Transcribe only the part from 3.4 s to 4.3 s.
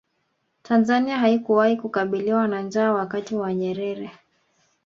nyerere